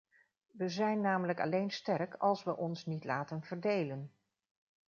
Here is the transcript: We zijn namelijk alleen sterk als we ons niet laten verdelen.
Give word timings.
We 0.51 0.69
zijn 0.69 1.01
namelijk 1.01 1.39
alleen 1.39 1.71
sterk 1.71 2.15
als 2.15 2.43
we 2.43 2.57
ons 2.57 2.85
niet 2.85 3.03
laten 3.03 3.41
verdelen. 3.43 4.13